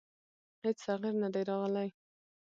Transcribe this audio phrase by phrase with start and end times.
[0.63, 1.89] هېڅ تغیر نه دی راغلی.